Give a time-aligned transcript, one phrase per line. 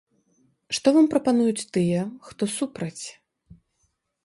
[0.77, 2.01] Што вам прапануюць тыя,
[2.31, 3.05] хто супраць?